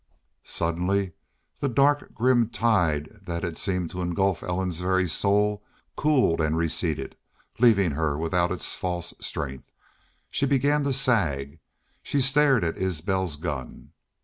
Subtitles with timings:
[0.41, 1.13] Suddenly
[1.59, 5.63] the dark grim tide that had seemed to engulf Ellen's very soul
[5.95, 7.15] cooled and receded,
[7.59, 9.69] leaving her without its false strength.
[10.31, 11.59] She began to sag.
[12.01, 13.91] She stared at Isbel's gun.